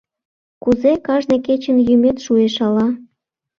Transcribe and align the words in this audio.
Кузе 0.63 0.91
кажне 1.07 1.37
кечын 1.47 1.77
йӱмет 1.87 2.17
шуэш 2.25 2.55
ала? 2.67 2.87